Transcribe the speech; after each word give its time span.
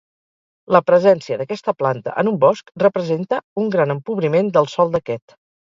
La 0.75 0.79
presència 0.87 1.37
d'aquesta 1.41 1.75
planta 1.83 2.15
en 2.23 2.31
un 2.33 2.41
bosc 2.45 2.75
representa 2.85 3.41
un 3.65 3.71
gran 3.79 3.97
empobriment 3.99 4.53
del 4.59 4.75
sòl 4.77 4.99
d'aquest. 4.99 5.41